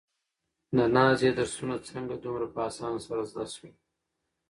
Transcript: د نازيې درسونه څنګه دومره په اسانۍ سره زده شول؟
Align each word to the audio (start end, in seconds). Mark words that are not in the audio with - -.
د 0.75 0.79
نازيې 0.95 1.31
درسونه 1.39 1.75
څنګه 1.89 2.15
دومره 2.23 2.47
په 2.53 2.59
اسانۍ 2.69 2.99
سره 3.07 3.21
زده 3.31 3.45
شول؟ 3.55 3.73